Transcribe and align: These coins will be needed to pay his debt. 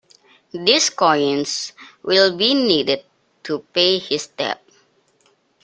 These 0.51 0.89
coins 0.89 1.73
will 2.01 2.35
be 2.35 2.55
needed 2.55 3.05
to 3.43 3.59
pay 3.71 3.99
his 3.99 4.25
debt. 4.25 4.59